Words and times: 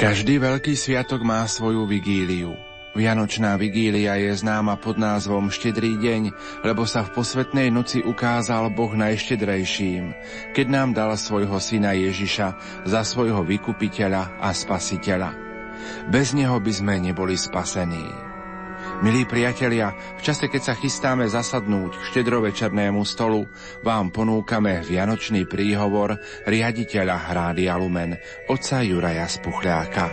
Každý 0.00 0.40
veľký 0.40 0.80
sviatok 0.80 1.20
má 1.20 1.44
svoju 1.44 1.84
vigíliu. 1.84 2.56
Vianočná 2.96 3.60
vigília 3.60 4.16
je 4.16 4.32
známa 4.32 4.80
pod 4.80 4.96
názvom 4.96 5.52
Štedrý 5.52 6.00
deň, 6.00 6.32
lebo 6.64 6.88
sa 6.88 7.04
v 7.04 7.20
posvetnej 7.20 7.68
noci 7.68 8.00
ukázal 8.00 8.72
Boh 8.72 8.96
najštedrejším, 8.96 10.16
keď 10.56 10.66
nám 10.72 10.96
dal 10.96 11.12
svojho 11.20 11.60
syna 11.60 11.92
Ježiša 11.92 12.48
za 12.88 13.00
svojho 13.04 13.44
vykupiteľa 13.44 14.40
a 14.40 14.48
spasiteľa. 14.56 15.36
Bez 16.08 16.32
neho 16.32 16.56
by 16.56 16.72
sme 16.72 16.96
neboli 16.96 17.36
spasení. 17.36 18.29
Milí 19.00 19.24
priatelia, 19.24 19.96
v 19.96 20.20
čase, 20.20 20.52
keď 20.52 20.60
sa 20.60 20.74
chystáme 20.76 21.24
zasadnúť 21.24 21.96
k 21.96 22.02
štedrovečernému 22.12 23.00
stolu, 23.08 23.48
vám 23.80 24.12
ponúkame 24.12 24.84
vianočný 24.84 25.48
príhovor 25.48 26.20
riaditeľa 26.44 27.16
Hrády 27.32 27.64
Alumen, 27.64 28.20
oca 28.52 28.84
Juraja 28.84 29.24
Spuchľáka. 29.24 30.04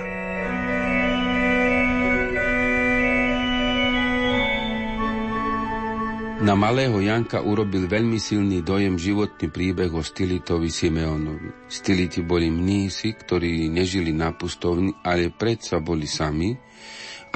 Na 6.48 6.55
malého 6.55 7.04
Janka 7.04 7.44
urobil 7.44 7.91
veľmi 7.91 8.24
silný 8.24 8.63
dojem 8.63 8.96
životný 8.96 9.52
príbeh 9.52 9.91
o 9.91 9.99
Stilitovi 9.99 10.72
Simeonovi. 10.72 11.68
Stiliti 11.68 12.24
boli 12.24 12.48
mnísi, 12.48 13.20
ktorí 13.20 13.68
nežili 13.68 14.15
na 14.15 14.32
pustovni, 14.32 14.96
ale 15.04 15.27
predsa 15.27 15.84
boli 15.84 16.08
sami, 16.08 16.55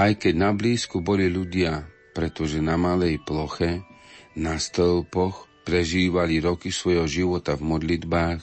aj 0.01 0.17
keď 0.17 0.33
na 0.33 0.49
blízku 0.49 1.05
boli 1.05 1.29
ľudia, 1.29 1.85
pretože 2.17 2.57
na 2.57 2.73
malej 2.81 3.21
ploche, 3.21 3.85
na 4.33 4.57
stĺpoch, 4.57 5.45
prežívali 5.61 6.41
roky 6.41 6.73
svojho 6.73 7.05
života 7.05 7.53
v 7.53 7.69
modlitbách 7.77 8.41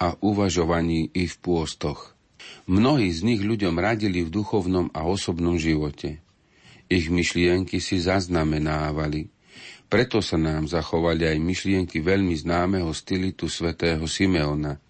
a 0.00 0.16
uvažovaní 0.24 1.12
i 1.12 1.28
v 1.28 1.36
pôstoch. 1.44 2.16
Mnohí 2.64 3.12
z 3.12 3.20
nich 3.28 3.42
ľuďom 3.44 3.76
radili 3.76 4.24
v 4.24 4.32
duchovnom 4.32 4.88
a 4.96 5.04
osobnom 5.04 5.60
živote. 5.60 6.24
Ich 6.88 7.12
myšlienky 7.12 7.76
si 7.76 8.00
zaznamenávali– 8.00 9.28
preto 9.86 10.18
sa 10.18 10.34
nám 10.34 10.66
zachovali 10.66 11.30
aj 11.30 11.38
myšlienky 11.38 12.02
veľmi 12.02 12.34
známeho 12.34 12.90
stylitu 12.90 13.46
svätého 13.46 14.02
Simeona. 14.10 14.82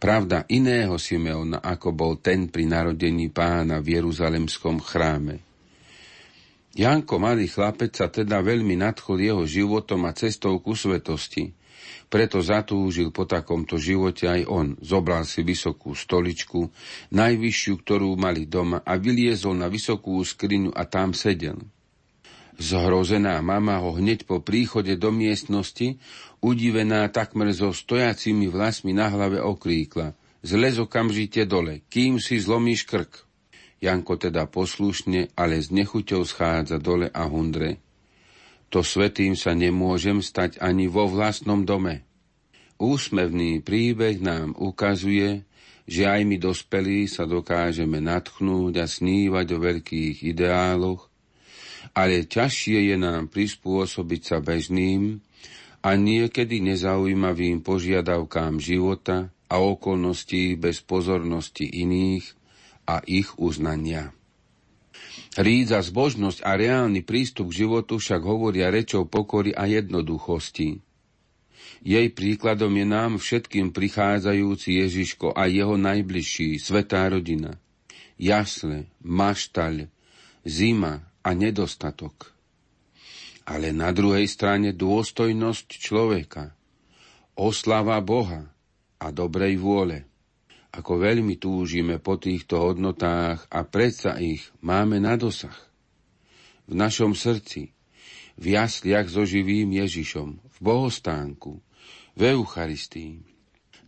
Pravda 0.00 0.48
iného 0.48 0.96
Simeona, 0.96 1.60
ako 1.60 1.92
bol 1.92 2.12
ten 2.24 2.48
pri 2.48 2.64
narodení 2.64 3.28
pána 3.28 3.84
v 3.84 4.00
Jeruzalemskom 4.00 4.80
chráme. 4.80 5.44
Janko, 6.72 7.20
malý 7.20 7.52
chlapec, 7.52 7.92
sa 7.92 8.08
teda 8.08 8.40
veľmi 8.40 8.80
nadchol 8.80 9.20
jeho 9.20 9.44
životom 9.44 10.08
a 10.08 10.16
cestou 10.16 10.56
ku 10.64 10.72
svetosti. 10.72 11.52
Preto 12.08 12.40
zatúžil 12.40 13.12
po 13.12 13.28
takomto 13.28 13.76
živote 13.76 14.24
aj 14.24 14.48
on. 14.48 14.72
Zobral 14.80 15.28
si 15.28 15.44
vysokú 15.44 15.92
stoličku, 15.92 16.72
najvyššiu, 17.12 17.74
ktorú 17.84 18.16
mali 18.16 18.48
doma 18.48 18.80
a 18.80 18.96
vyliezol 18.96 19.52
na 19.52 19.68
vysokú 19.68 20.16
skriňu 20.24 20.72
a 20.72 20.88
tam 20.88 21.12
sedel. 21.12 21.60
Zhrozená 22.60 23.40
mama 23.40 23.80
ho 23.80 23.96
hneď 23.96 24.28
po 24.28 24.44
príchode 24.44 24.92
do 25.00 25.08
miestnosti, 25.08 25.96
udivená 26.44 27.08
takmer 27.08 27.56
so 27.56 27.72
stojacimi 27.72 28.52
vlasmi 28.52 28.92
na 28.92 29.08
hlave 29.08 29.40
okríkla. 29.40 30.12
Zlez 30.44 30.76
okamžite 30.76 31.48
dole, 31.48 31.80
kým 31.88 32.20
si 32.20 32.36
zlomíš 32.36 32.84
krk. 32.84 33.24
Janko 33.80 34.20
teda 34.20 34.44
poslušne, 34.44 35.32
ale 35.32 35.56
s 35.56 35.72
nechuťou 35.72 36.20
schádza 36.28 36.76
dole 36.76 37.08
a 37.08 37.24
hundre. 37.24 37.80
To 38.68 38.84
svetým 38.84 39.40
sa 39.40 39.56
nemôžem 39.56 40.20
stať 40.20 40.60
ani 40.60 40.84
vo 40.84 41.08
vlastnom 41.08 41.64
dome. 41.64 42.04
Úsmevný 42.76 43.64
príbeh 43.64 44.20
nám 44.20 44.52
ukazuje, 44.56 45.48
že 45.88 46.04
aj 46.04 46.22
my 46.28 46.36
dospelí 46.36 47.08
sa 47.08 47.24
dokážeme 47.24 48.04
natchnúť 48.04 48.72
a 48.78 48.86
snívať 48.86 49.46
o 49.56 49.58
veľkých 49.58 50.16
ideáloch, 50.28 51.09
ale 51.96 52.26
ťažšie 52.26 52.92
je 52.92 52.96
nám 52.96 53.28
prispôsobiť 53.32 54.20
sa 54.22 54.38
bežným 54.38 55.20
a 55.80 55.96
niekedy 55.96 56.60
nezaujímavým 56.60 57.64
požiadavkám 57.64 58.60
života 58.60 59.32
a 59.50 59.56
okolností 59.58 60.54
bez 60.60 60.84
pozornosti 60.84 61.66
iných 61.66 62.24
a 62.86 63.02
ich 63.08 63.32
uznania. 63.40 64.12
Rídza, 65.38 65.78
zbožnosť 65.82 66.42
a 66.42 66.58
reálny 66.58 67.06
prístup 67.06 67.54
k 67.54 67.66
životu 67.66 68.02
však 68.02 68.22
hovoria 68.22 68.70
rečou 68.70 69.06
pokory 69.06 69.54
a 69.54 69.66
jednoduchosti. 69.70 70.82
Jej 71.80 72.08
príkladom 72.12 72.76
je 72.76 72.86
nám 72.86 73.12
všetkým 73.16 73.72
prichádzajúci 73.72 74.84
Ježiško 74.84 75.32
a 75.32 75.48
jeho 75.48 75.80
najbližší, 75.80 76.60
svetá 76.60 77.08
rodina. 77.08 77.56
Jasle, 78.20 78.90
maštaľ, 79.00 79.88
zima, 80.44 81.09
a 81.20 81.30
nedostatok. 81.36 82.32
Ale 83.48 83.74
na 83.74 83.90
druhej 83.90 84.28
strane 84.30 84.76
dôstojnosť 84.76 85.68
človeka, 85.80 86.54
oslava 87.34 87.98
Boha 88.04 88.46
a 89.00 89.06
dobrej 89.08 89.56
vôle. 89.56 90.04
Ako 90.70 91.02
veľmi 91.02 91.34
túžime 91.40 91.98
po 91.98 92.14
týchto 92.14 92.62
hodnotách 92.62 93.42
a 93.50 93.66
predsa 93.66 94.22
ich 94.22 94.46
máme 94.62 95.02
na 95.02 95.18
dosah. 95.18 95.56
V 96.70 96.78
našom 96.78 97.18
srdci, 97.18 97.74
v 98.38 98.44
jasliach 98.54 99.10
so 99.10 99.26
živým 99.26 99.74
Ježišom, 99.74 100.38
v 100.38 100.58
bohostánku, 100.62 101.58
v 102.14 102.20
Eucharistii, 102.38 103.18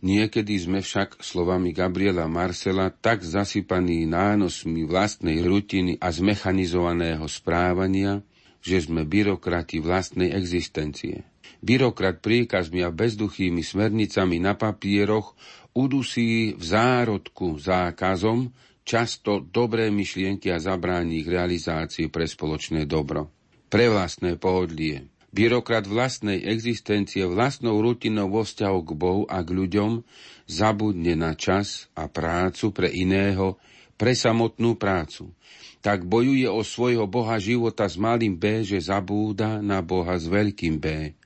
Niekedy 0.03 0.59
sme 0.59 0.83
však 0.83 1.23
slovami 1.23 1.71
Gabriela 1.71 2.27
Marcela 2.27 2.91
tak 2.91 3.23
zasypaní 3.23 4.03
nánosmi 4.03 4.83
vlastnej 4.83 5.39
rutiny 5.39 5.95
a 5.95 6.11
zmechanizovaného 6.11 7.23
správania, 7.31 8.19
že 8.59 8.83
sme 8.83 9.07
byrokrati 9.07 9.79
vlastnej 9.79 10.35
existencie. 10.35 11.23
Byrokrat 11.63 12.19
príkazmi 12.19 12.83
a 12.83 12.91
bezduchými 12.91 13.63
smernicami 13.63 14.43
na 14.43 14.59
papieroch 14.59 15.39
udusí 15.71 16.51
v 16.51 16.63
zárodku 16.63 17.55
zákazom 17.55 18.51
často 18.83 19.39
dobré 19.39 19.87
myšlienky 19.87 20.51
a 20.51 20.59
zabráni 20.59 21.23
ich 21.23 21.31
realizácii 21.31 22.11
pre 22.11 22.27
spoločné 22.27 22.83
dobro. 22.83 23.31
Pre 23.71 23.85
vlastné 23.87 24.35
pohodlie, 24.35 25.12
Byrokrat 25.33 25.89
vlastnej 25.89 26.45
existencie, 26.45 27.25
vlastnou 27.25 27.81
rutinou 27.81 28.29
vo 28.29 28.45
vzťahu 28.45 28.79
k 28.85 28.91
Bohu 28.93 29.23
a 29.25 29.41
k 29.41 29.49
ľuďom 29.49 30.05
zabudne 30.45 31.17
na 31.17 31.33
čas 31.33 31.89
a 31.97 32.05
prácu 32.05 32.69
pre 32.69 32.93
iného, 32.93 33.57
pre 33.97 34.13
samotnú 34.13 34.77
prácu. 34.77 35.33
Tak 35.81 36.05
bojuje 36.05 36.45
o 36.45 36.61
svojho 36.61 37.09
Boha 37.09 37.41
života 37.41 37.89
s 37.89 37.97
malým 37.97 38.37
B, 38.37 38.61
že 38.61 38.77
zabúda 38.77 39.57
na 39.59 39.81
Boha 39.81 40.13
s 40.15 40.29
veľkým 40.29 40.77
B 40.77 41.17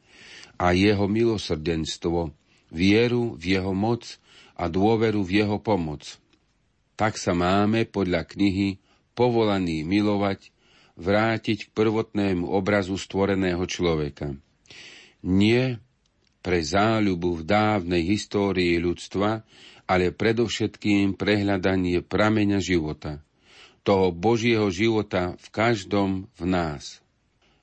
a 0.57 0.74
jeho 0.74 1.06
milosrdenstvo, 1.06 2.34
vieru 2.74 3.38
v 3.38 3.59
jeho 3.59 3.72
moc 3.72 4.18
a 4.57 4.66
dôveru 4.66 5.22
v 5.22 5.45
jeho 5.45 5.62
pomoc. 5.62 6.18
Tak 6.97 7.19
sa 7.22 7.38
máme 7.38 7.85
podľa 7.85 8.25
knihy 8.25 8.81
povolaní 9.13 9.85
milovať 9.85 10.50
vrátiť 10.97 11.69
k 11.69 11.73
prvotnému 11.77 12.49
obrazu 12.49 12.97
stvoreného 12.97 13.61
človeka. 13.69 14.33
Nie 15.21 15.77
pre 16.41 16.59
záľubu 16.61 17.41
v 17.41 17.43
dávnej 17.45 18.03
histórii 18.05 18.81
ľudstva, 18.81 19.45
ale 19.88 20.11
predovšetkým 20.11 21.15
prehľadanie 21.15 22.03
prameňa 22.03 22.59
života, 22.59 23.23
toho 23.88 24.11
Božieho 24.11 24.67
života 24.67 25.39
v 25.39 25.47
každom 25.47 26.09
v 26.35 26.44
nás, 26.44 27.00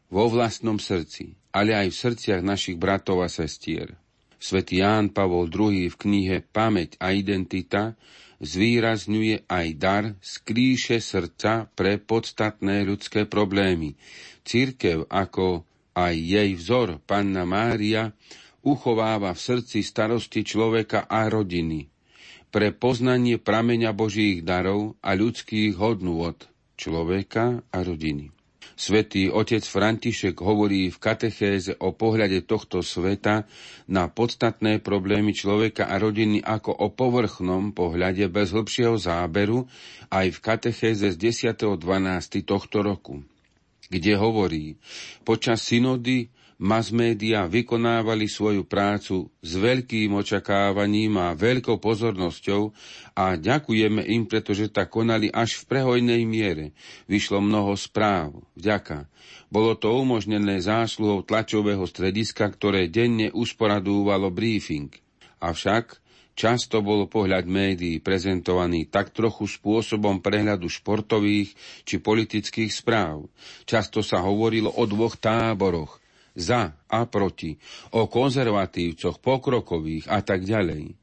vo 0.08 0.30
vlastnom 0.32 0.80
srdci, 0.80 1.36
ale 1.52 1.76
aj 1.76 1.92
v 1.92 2.00
srdciach 2.00 2.40
našich 2.40 2.80
bratov 2.80 3.20
a 3.20 3.28
sestier. 3.28 3.92
Svetý 4.40 4.84
Ján 4.84 5.12
Pavol 5.12 5.48
II 5.48 5.88
v 5.88 5.96
knihe 5.96 6.36
Pamäť 6.44 7.00
a 7.00 7.12
identita 7.16 7.96
zvýrazňuje 8.42 9.46
aj 9.46 9.66
dar 9.78 10.04
skrýše 10.18 10.98
srdca 10.98 11.70
pre 11.78 12.02
podstatné 12.02 12.82
ľudské 12.82 13.30
problémy. 13.30 13.94
Církev 14.42 15.06
ako 15.06 15.62
aj 15.94 16.14
jej 16.18 16.50
vzor, 16.58 16.98
Panna 17.06 17.46
Mária, 17.46 18.10
uchováva 18.66 19.30
v 19.36 19.40
srdci 19.40 19.86
starosti 19.86 20.42
človeka 20.42 21.06
a 21.06 21.30
rodiny 21.30 21.94
pre 22.54 22.70
poznanie 22.70 23.38
prameňa 23.38 23.90
Božích 23.90 24.46
darov 24.46 24.94
a 25.02 25.18
ľudských 25.18 25.74
hodnôt 25.74 26.38
človeka 26.78 27.62
a 27.70 27.78
rodiny. 27.82 28.33
Svetý 28.74 29.30
otec 29.30 29.62
František 29.62 30.34
hovorí 30.42 30.90
v 30.90 30.98
katechéze 30.98 31.78
o 31.78 31.94
pohľade 31.94 32.42
tohto 32.42 32.82
sveta 32.82 33.46
na 33.86 34.10
podstatné 34.10 34.82
problémy 34.82 35.30
človeka 35.30 35.86
a 35.86 35.94
rodiny 35.94 36.42
ako 36.42 36.74
o 36.74 36.90
povrchnom 36.90 37.70
pohľade 37.70 38.26
bez 38.26 38.50
hĺbšieho 38.50 38.98
záberu 38.98 39.70
aj 40.10 40.26
v 40.34 40.38
katechéze 40.42 41.06
z 41.06 41.16
10.12. 41.54 41.78
tohto 42.42 42.82
roku, 42.82 43.22
kde 43.86 44.18
hovorí, 44.18 44.74
počas 45.22 45.62
synody 45.62 46.34
Mass 46.58 46.94
média 46.94 47.50
vykonávali 47.50 48.30
svoju 48.30 48.62
prácu 48.62 49.26
s 49.42 49.58
veľkým 49.58 50.14
očakávaním 50.14 51.18
a 51.18 51.34
veľkou 51.34 51.82
pozornosťou 51.82 52.70
a 53.18 53.34
ďakujeme 53.34 54.06
im, 54.06 54.22
pretože 54.30 54.70
tak 54.70 54.94
konali 54.94 55.34
až 55.34 55.58
v 55.62 55.74
prehojnej 55.74 56.22
miere. 56.22 56.70
Vyšlo 57.10 57.42
mnoho 57.42 57.74
správ. 57.74 58.38
Vďaka. 58.54 59.10
Bolo 59.50 59.74
to 59.74 59.90
umožnené 59.98 60.62
zásluhou 60.62 61.26
tlačového 61.26 61.82
strediska, 61.90 62.46
ktoré 62.46 62.86
denne 62.86 63.34
usporadúvalo 63.34 64.30
briefing. 64.30 64.94
Avšak 65.42 66.04
Často 66.34 66.82
bol 66.82 67.06
pohľad 67.06 67.46
médií 67.46 68.02
prezentovaný 68.02 68.90
tak 68.90 69.14
trochu 69.14 69.46
spôsobom 69.46 70.18
prehľadu 70.18 70.66
športových 70.66 71.54
či 71.86 72.02
politických 72.02 72.74
správ. 72.74 73.30
Často 73.62 74.02
sa 74.02 74.18
hovorilo 74.18 74.66
o 74.74 74.82
dvoch 74.82 75.14
táboroch, 75.14 76.02
za 76.34 76.74
a 76.90 77.00
proti, 77.06 77.54
o 77.94 78.10
konzervatívcoch, 78.10 79.22
pokrokových 79.22 80.10
a 80.10 80.20
tak 80.20 80.42
ďalej. 80.42 80.98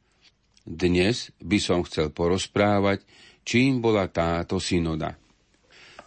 Dnes 0.61 1.33
by 1.41 1.57
som 1.57 1.81
chcel 1.87 2.13
porozprávať, 2.13 3.01
čím 3.41 3.81
bola 3.81 4.05
táto 4.11 4.61
synoda. 4.61 5.17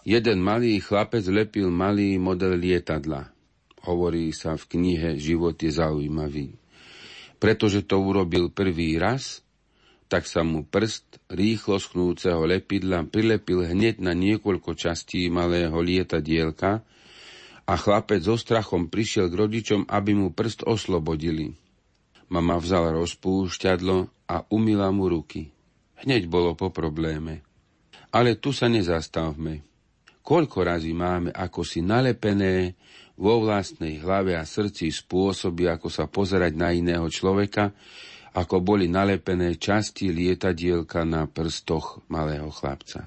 Jeden 0.04 0.44
malý 0.44 0.78
chlapec 0.84 1.24
lepil 1.26 1.72
malý 1.72 2.20
model 2.20 2.60
lietadla. 2.60 3.32
Hovorí 3.88 4.30
sa 4.36 4.54
v 4.54 4.64
knihe 4.76 5.16
Život 5.16 5.56
je 5.56 5.72
zaujímavý. 5.72 6.48
Pretože 7.40 7.84
to 7.84 8.00
urobil 8.00 8.52
prvý 8.52 8.96
raz, 9.00 9.44
tak 10.08 10.28
sa 10.28 10.44
mu 10.44 10.62
prst 10.62 11.18
rýchlo 11.32 11.80
schnúceho 11.80 12.44
lepidla 12.44 13.08
prilepil 13.08 13.64
hneď 13.64 14.04
na 14.04 14.12
niekoľko 14.12 14.76
častí 14.76 15.26
malého 15.32 15.74
lietadielka 15.80 16.84
a 17.64 17.74
chlapec 17.80 18.20
so 18.20 18.36
strachom 18.36 18.92
prišiel 18.92 19.32
k 19.32 19.38
rodičom, 19.40 19.80
aby 19.88 20.12
mu 20.12 20.32
prst 20.36 20.68
oslobodili. 20.68 21.56
Mama 22.28 22.60
vzala 22.60 22.92
rozpúšťadlo 22.92 24.28
a 24.28 24.36
umila 24.52 24.88
mu 24.92 25.08
ruky. 25.08 25.48
Hneď 26.04 26.28
bolo 26.28 26.52
po 26.52 26.68
probléme. 26.68 27.40
Ale 28.12 28.36
tu 28.36 28.52
sa 28.52 28.68
nezastavme. 28.68 29.64
Koľko 30.24 30.58
razy 30.64 30.92
máme 30.96 31.32
ako 31.32 31.64
si 31.64 31.84
nalepené 31.84 32.76
vo 33.16 33.44
vlastnej 33.44 34.00
hlave 34.00 34.36
a 34.36 34.44
srdci 34.48 34.88
spôsoby, 34.88 35.68
ako 35.68 35.88
sa 35.92 36.08
pozerať 36.08 36.52
na 36.56 36.72
iného 36.72 37.04
človeka, 37.08 37.72
ako 38.34 38.64
boli 38.64 38.90
nalepené 38.90 39.54
časti 39.60 40.10
lietadielka 40.10 41.06
na 41.06 41.28
prstoch 41.30 42.02
malého 42.10 42.50
chlapca. 42.50 43.06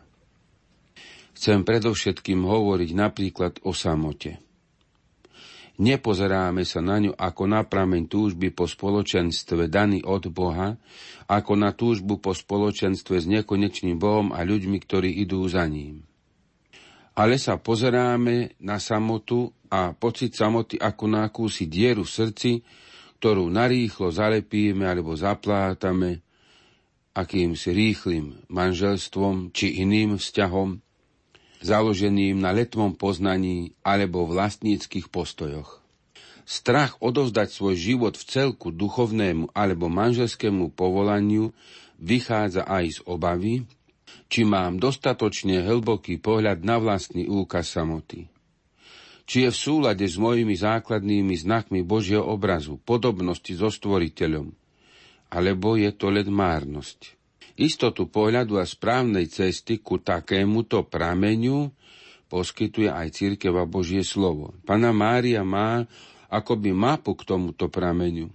Chcem 1.35 1.61
predovšetkým 1.67 2.41
hovoriť 2.47 2.89
napríklad 2.95 3.53
o 3.67 3.75
samote. 3.75 4.46
Nepozeráme 5.77 6.65
sa 6.65 6.81
na 6.81 6.97
ňu 6.97 7.13
ako 7.13 7.43
na 7.45 7.61
prameň 7.61 8.09
túžby 8.09 8.49
po 8.49 8.65
spoločenstve 8.65 9.69
daný 9.69 10.01
od 10.01 10.25
Boha, 10.33 10.73
ako 11.29 11.53
na 11.53 11.69
túžbu 11.69 12.17
po 12.17 12.33
spoločenstve 12.33 13.21
s 13.21 13.29
nekonečným 13.29 14.01
Bohom 14.01 14.33
a 14.33 14.41
ľuďmi, 14.41 14.77
ktorí 14.81 15.21
idú 15.21 15.45
za 15.45 15.69
ním. 15.69 16.01
Ale 17.13 17.37
sa 17.37 17.61
pozeráme 17.61 18.57
na 18.61 18.81
samotu 18.81 19.53
a 19.69 19.93
pocit 19.93 20.33
samoty 20.33 20.81
ako 20.81 21.05
na 21.05 21.29
akúsi 21.29 21.69
dieru 21.69 22.05
v 22.05 22.13
srdci, 22.13 22.51
ktorú 23.21 23.49
narýchlo 23.49 24.09
zalepíme 24.09 24.85
alebo 24.85 25.13
zaplátame 25.13 26.21
akýmsi 27.17 27.69
rýchlým 27.73 28.45
manželstvom 28.49 29.49
či 29.49 29.81
iným 29.81 30.21
vzťahom, 30.21 30.86
založeným 31.61 32.37
na 32.37 32.53
letvom 32.53 32.93
poznaní 32.93 33.73
alebo 33.81 34.29
vlastníckých 34.29 35.09
postojoch. 35.09 35.81
Strach 36.47 36.95
odovzdať 37.03 37.51
svoj 37.51 37.75
život 37.75 38.15
v 38.15 38.23
celku 38.23 38.71
duchovnému 38.71 39.51
alebo 39.51 39.91
manželskému 39.91 40.71
povolaniu 40.71 41.51
vychádza 41.99 42.63
aj 42.63 42.85
z 42.87 42.99
obavy, 43.03 43.67
či 44.31 44.47
mám 44.47 44.79
dostatočne 44.79 45.63
hlboký 45.67 46.19
pohľad 46.23 46.63
na 46.63 46.79
vlastný 46.79 47.27
úkaz 47.27 47.75
samoty. 47.75 48.31
Či 49.27 49.43
je 49.43 49.49
v 49.51 49.57
súlade 49.59 50.07
s 50.07 50.15
mojimi 50.15 50.55
základnými 50.55 51.35
znakmi 51.35 51.83
Božieho 51.83 52.23
obrazu, 52.23 52.79
podobnosti 52.79 53.51
so 53.51 53.67
stvoriteľom, 53.67 54.47
alebo 55.27 55.75
je 55.75 55.91
to 55.91 56.07
len 56.07 56.31
márnosť. 56.31 57.16
Istotu 57.57 58.05
pohľadu 58.05 58.61
a 58.61 58.65
správnej 58.69 59.25
cesty 59.33 59.81
ku 59.81 59.97
takémuto 59.97 60.85
prameniu 60.85 61.73
poskytuje 62.29 62.85
aj 62.85 63.17
církev 63.17 63.57
Božie 63.65 64.05
slovo. 64.05 64.53
Pana 64.61 64.93
Mária 64.93 65.41
má 65.41 65.89
akoby 66.29 66.69
mapu 66.75 67.17
k 67.17 67.25
tomuto 67.25 67.65
prameniu. 67.65 68.29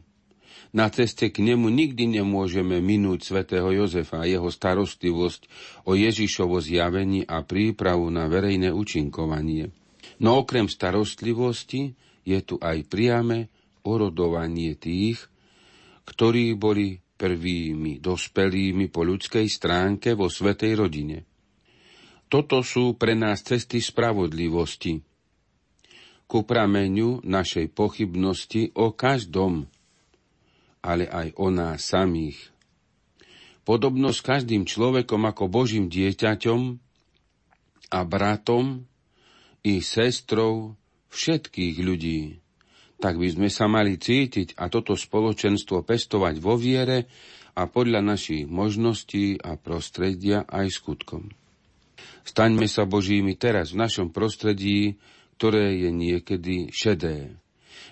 Na 0.73 0.89
ceste 0.89 1.29
k 1.29 1.45
nemu 1.45 1.69
nikdy 1.69 2.19
nemôžeme 2.19 2.81
minúť 2.81 3.29
svätého 3.29 3.69
Jozefa 3.77 4.25
a 4.25 4.29
jeho 4.29 4.49
starostlivosť 4.49 5.45
o 5.85 5.93
Ježišovo 5.93 6.65
zjavení 6.65 7.29
a 7.29 7.45
prípravu 7.45 8.09
na 8.09 8.25
verejné 8.25 8.73
učinkovanie. 8.73 9.69
No 10.17 10.41
okrem 10.41 10.73
starostlivosti 10.73 11.93
je 12.25 12.39
tu 12.41 12.57
aj 12.57 12.89
priame 12.89 13.53
orodovanie 13.85 14.73
tých, 14.81 15.29
ktorí 16.09 16.57
boli 16.57 17.02
prvými 17.23 18.03
dospelými 18.03 18.91
po 18.91 19.07
ľudskej 19.07 19.47
stránke 19.47 20.19
vo 20.19 20.27
svetej 20.27 20.75
rodine. 20.75 21.23
Toto 22.27 22.67
sú 22.67 22.99
pre 22.99 23.15
nás 23.15 23.47
cesty 23.47 23.79
spravodlivosti, 23.79 24.99
ku 26.27 26.43
prameňu 26.43 27.23
našej 27.23 27.71
pochybnosti 27.71 28.75
o 28.75 28.91
každom 28.91 29.71
ale 30.83 31.07
aj 31.07 31.39
o 31.39 31.49
nás 31.49 31.87
samých. 31.87 32.51
Podobno 33.63 34.11
s 34.11 34.19
každým 34.19 34.67
človekom 34.67 35.23
ako 35.23 35.47
Božím 35.47 35.87
dieťaťom 35.87 36.61
a 37.95 38.01
bratom 38.03 38.83
i 39.63 39.79
sestrou 39.79 40.75
všetkých 41.15 41.77
ľudí. 41.79 42.42
Tak 43.03 43.19
by 43.19 43.29
sme 43.35 43.49
sa 43.51 43.67
mali 43.67 43.99
cítiť 43.99 44.55
a 44.63 44.71
toto 44.71 44.95
spoločenstvo 44.95 45.83
pestovať 45.83 46.39
vo 46.39 46.55
viere 46.55 47.11
a 47.59 47.67
podľa 47.67 47.99
našich 47.99 48.47
možností 48.47 49.43
a 49.43 49.59
prostredia 49.59 50.47
aj 50.47 50.71
skutkom. 50.71 51.35
Staňme 52.23 52.71
sa 52.71 52.87
Božími 52.87 53.35
teraz 53.35 53.75
v 53.75 53.83
našom 53.83 54.15
prostredí, 54.15 55.03
ktoré 55.35 55.83
je 55.83 55.91
niekedy 55.91 56.71
šedé. 56.71 57.35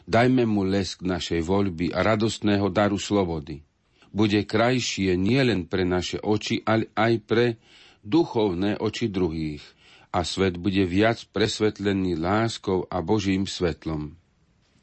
Dajme 0.07 0.47
mu 0.47 0.63
lesk 0.63 1.03
našej 1.03 1.43
voľby 1.43 1.91
a 1.91 2.07
radostného 2.07 2.71
daru 2.71 2.95
slobody. 2.95 3.67
Bude 4.15 4.47
krajšie 4.47 5.19
nielen 5.19 5.67
pre 5.67 5.83
naše 5.83 6.23
oči, 6.23 6.63
ale 6.63 6.87
aj 6.95 7.13
pre 7.27 7.47
duchovné 8.07 8.79
oči 8.79 9.11
druhých 9.11 9.63
a 10.15 10.23
svet 10.23 10.59
bude 10.59 10.87
viac 10.87 11.27
presvetlený 11.35 12.15
láskou 12.15 12.87
a 12.87 13.03
Božím 13.03 13.51
svetlom. 13.51 14.20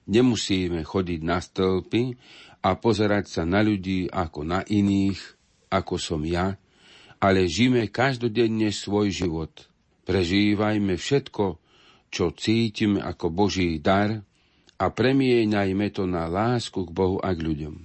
Nemusíme 0.08 0.88
chodiť 0.88 1.20
na 1.24 1.44
stĺpy 1.44 2.16
a 2.64 2.80
pozerať 2.80 3.28
sa 3.28 3.44
na 3.44 3.60
ľudí 3.60 4.08
ako 4.08 4.48
na 4.48 4.64
iných, 4.64 5.20
ako 5.68 6.00
som 6.00 6.24
ja, 6.24 6.56
ale 7.20 7.52
žime 7.52 7.92
každodenne 7.92 8.72
svoj 8.72 9.12
život. 9.12 9.52
Prežívajme 10.08 10.96
všetko, 10.96 11.46
čo 12.08 12.32
cítime 12.32 13.04
ako 13.04 13.28
Boží 13.28 13.76
dar 13.84 14.24
a 14.80 14.86
premieňajme 14.88 15.88
to 15.92 16.08
na 16.08 16.30
lásku 16.32 16.88
k 16.88 16.92
Bohu 16.96 17.20
a 17.20 17.36
k 17.36 17.44
ľuďom. 17.44 17.76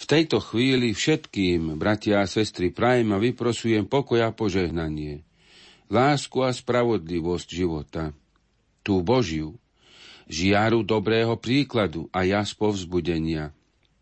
V 0.00 0.04
tejto 0.08 0.40
chvíli 0.40 0.96
všetkým, 0.96 1.76
bratia 1.76 2.24
a 2.24 2.28
sestry, 2.28 2.72
prajem 2.72 3.12
a 3.12 3.20
vyprosujem 3.20 3.84
pokoj 3.84 4.20
a 4.24 4.32
požehnanie, 4.32 5.24
lásku 5.92 6.40
a 6.40 6.52
spravodlivosť 6.52 7.48
života, 7.48 8.16
tú 8.80 9.04
Božiu, 9.04 9.60
žiaru 10.30 10.86
dobrého 10.86 11.34
príkladu 11.34 12.06
a 12.14 12.22
jas 12.22 12.54
povzbudenia. 12.54 13.50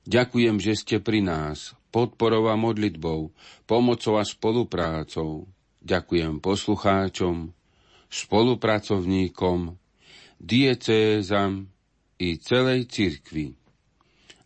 Ďakujem, 0.04 0.60
že 0.60 0.76
ste 0.76 0.96
pri 1.00 1.24
nás, 1.24 1.72
podporou 1.88 2.52
a 2.52 2.54
modlitbou, 2.54 3.32
pomocou 3.64 4.20
a 4.20 4.24
spoluprácou. 4.28 5.48
Ďakujem 5.80 6.44
poslucháčom, 6.44 7.56
spolupracovníkom, 8.12 9.80
diecézam, 10.36 11.72
i 12.18 12.36
celej 12.42 12.90
cirkvi. 12.90 13.54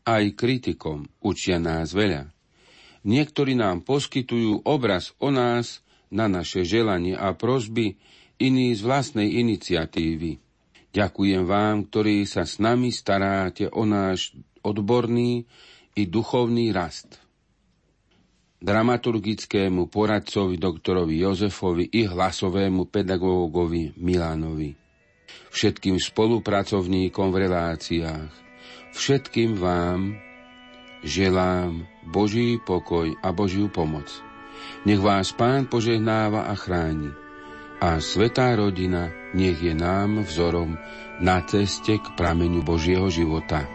Aj 0.05 0.23
kritikom 0.37 1.09
učia 1.25 1.57
nás 1.57 1.97
veľa. 1.97 2.29
Niektorí 3.03 3.59
nám 3.59 3.83
poskytujú 3.83 4.63
obraz 4.63 5.17
o 5.19 5.33
nás 5.33 5.83
na 6.13 6.29
naše 6.29 6.63
želanie 6.63 7.17
a 7.17 7.35
prosby, 7.35 7.99
iní 8.39 8.77
z 8.77 8.85
vlastnej 8.85 9.41
iniciatívy. 9.41 10.39
Ďakujem 10.93 11.49
vám, 11.49 11.89
ktorí 11.89 12.29
sa 12.29 12.45
s 12.45 12.61
nami 12.61 12.93
staráte 12.93 13.65
o 13.73 13.89
náš 13.89 14.37
odborný 14.61 15.49
i 15.97 16.03
duchovný 16.05 16.69
rast. 16.69 17.17
Dramaturgickému 18.63 19.89
poradcovi 19.89 20.61
doktorovi 20.61 21.19
Jozefovi 21.19 21.91
i 21.97 22.07
hlasovému 22.07 22.87
pedagógovi 22.93 23.97
Milánovi. 23.99 24.77
všetkým 25.53 25.97
spolupracovníkom 25.97 27.29
v 27.33 27.41
reláciách, 27.49 28.31
všetkým 28.93 29.57
vám 29.57 30.17
želám 31.03 31.89
Boží 32.09 32.61
pokoj 32.63 33.11
a 33.25 33.33
Božiu 33.33 33.73
pomoc. 33.73 34.09
Nech 34.87 35.01
vás 35.01 35.33
Pán 35.35 35.67
požehnáva 35.67 36.47
a 36.47 36.55
chráni. 36.55 37.22
A 37.83 37.99
svetá 37.99 38.55
rodina 38.55 39.11
nech 39.35 39.59
je 39.59 39.75
nám 39.75 40.23
vzorom 40.23 40.79
na 41.19 41.43
ceste 41.43 41.99
k 41.99 42.07
prameňu 42.15 42.63
Božieho 42.63 43.11
života. 43.11 43.67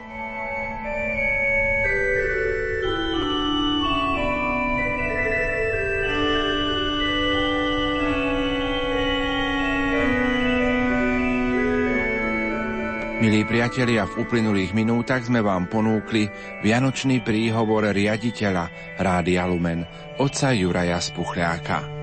Milí 13.19 13.43
priatelia, 13.43 14.07
v 14.07 14.23
uplynulých 14.23 14.71
minútach 14.71 15.27
sme 15.27 15.43
vám 15.43 15.67
ponúkli 15.67 16.31
vianočný 16.63 17.27
príhovor 17.27 17.91
riaditeľa 17.91 18.95
Rádia 19.03 19.43
Lumen, 19.51 19.83
otca 20.15 20.55
Juraja 20.55 21.03
Spuchľáka. 21.03 21.96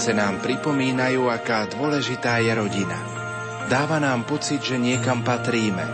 Vianoce 0.00 0.16
nám 0.16 0.40
pripomínajú, 0.40 1.28
aká 1.28 1.68
dôležitá 1.76 2.40
je 2.40 2.56
rodina 2.56 3.20
dáva 3.70 4.02
nám 4.02 4.26
pocit, 4.26 4.58
že 4.58 4.80
niekam 4.80 5.22
patríme. 5.22 5.86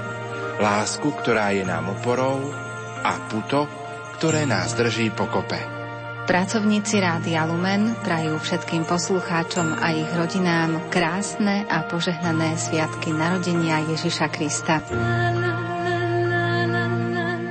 Lásku, 0.57 1.05
ktorá 1.11 1.51
je 1.51 1.67
nám 1.67 1.93
oporou 1.93 2.55
a 3.03 3.19
puto, 3.29 3.69
ktoré 4.15 4.49
nás 4.49 4.79
drží 4.79 5.11
pokope. 5.11 5.61
Pracovníci 6.31 7.03
Rádia 7.03 7.51
Lumen 7.51 7.99
prajú 8.07 8.39
všetkým 8.39 8.87
poslucháčom 8.87 9.75
a 9.83 9.91
ich 9.91 10.11
rodinám 10.15 10.87
krásne 10.87 11.67
a 11.67 11.83
požehnané 11.83 12.55
sviatky 12.55 13.11
narodenia 13.11 13.83
Ježiša 13.91 14.27
Krista. 14.31 14.87